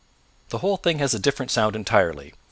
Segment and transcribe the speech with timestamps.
[0.49, 2.33] The whole thing has a different sound entirely.